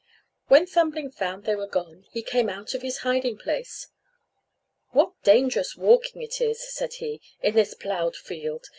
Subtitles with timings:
[0.47, 3.89] When Thumbling found they were gone, he came out of his hiding place.
[4.93, 8.65] "What dangerous walking it is," said he, "in this ploughed field!